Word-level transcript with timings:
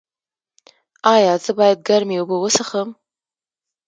ایا 1.13 1.33
زه 1.43 1.51
باید 1.57 1.85
ګرمې 1.87 2.15
اوبه 2.19 2.37
وڅښم؟ 2.39 2.89